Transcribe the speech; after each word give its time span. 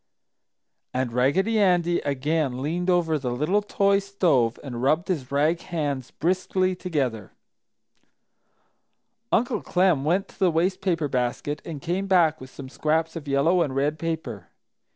And 0.95 1.13
Raggedy 1.13 1.59
Andy 1.59 1.99
again 1.99 2.59
leaned 2.59 2.89
over 2.89 3.19
the 3.19 3.29
little 3.29 3.61
toy 3.61 3.99
stove 3.99 4.57
and 4.63 4.81
rubbed 4.81 5.09
his 5.09 5.31
rag 5.31 5.61
hands 5.61 6.09
briskly 6.09 6.75
together. 6.75 7.33
Uncle 9.31 9.61
Clem 9.61 10.03
went 10.03 10.27
to 10.29 10.39
the 10.39 10.49
waste 10.49 10.81
paper 10.81 11.07
basket 11.07 11.61
and 11.63 11.83
came 11.83 12.07
back 12.07 12.41
with 12.41 12.49
some 12.49 12.67
scraps 12.67 13.15
of 13.15 13.27
yellow 13.27 13.61
and 13.61 13.75
red 13.75 13.99
paper. 13.99 14.47